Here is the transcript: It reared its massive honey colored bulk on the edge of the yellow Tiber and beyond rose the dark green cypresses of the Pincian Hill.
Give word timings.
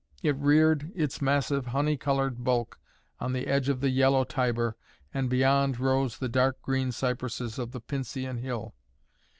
It 0.23 0.35
reared 0.37 0.91
its 0.95 1.21
massive 1.21 1.67
honey 1.67 1.95
colored 1.95 2.43
bulk 2.43 2.79
on 3.19 3.33
the 3.33 3.45
edge 3.45 3.69
of 3.69 3.81
the 3.81 3.91
yellow 3.91 4.23
Tiber 4.23 4.75
and 5.13 5.29
beyond 5.29 5.79
rose 5.79 6.17
the 6.17 6.27
dark 6.27 6.59
green 6.63 6.91
cypresses 6.91 7.59
of 7.59 7.71
the 7.71 7.81
Pincian 7.81 8.39
Hill. 8.39 8.73